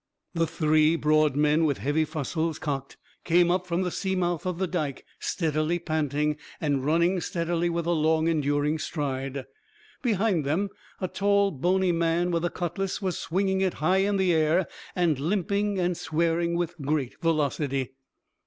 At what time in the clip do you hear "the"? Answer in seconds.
0.33-0.47, 3.83-3.91, 4.57-4.65, 14.17-14.33